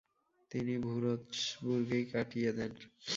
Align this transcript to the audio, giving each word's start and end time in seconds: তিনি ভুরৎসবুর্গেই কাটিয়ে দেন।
তিনি 0.51 0.73
ভুরৎসবুর্গেই 0.85 2.05
কাটিয়ে 2.13 2.51
দেন। 2.57 2.71